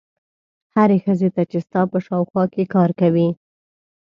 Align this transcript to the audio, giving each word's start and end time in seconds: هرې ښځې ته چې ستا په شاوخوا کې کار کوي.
هرې 0.75 0.97
ښځې 1.03 1.29
ته 1.35 1.41
چې 1.51 1.57
ستا 1.65 1.81
په 1.91 1.97
شاوخوا 2.05 2.43
کې 2.53 2.71
کار 2.73 2.89
کوي. 2.99 3.29